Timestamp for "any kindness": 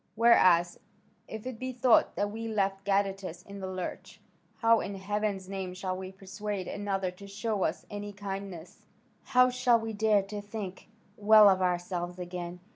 7.87-8.87